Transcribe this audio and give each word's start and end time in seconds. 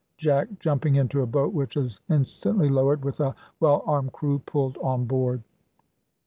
Jack, 0.17 0.47
jumping 0.57 0.95
into 0.95 1.21
a 1.21 1.27
boat, 1.27 1.53
which 1.53 1.75
was 1.75 2.01
instantly 2.09 2.69
lowered 2.69 3.05
with 3.05 3.19
a 3.19 3.35
well 3.59 3.83
armed 3.85 4.11
crew, 4.13 4.39
pulled 4.39 4.77
on 4.79 5.05
board. 5.05 5.43